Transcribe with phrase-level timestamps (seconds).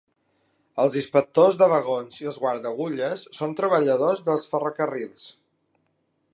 [0.83, 5.31] Els inspectors de vagons i els guardaagulles són treballadors dels ferrocarrils.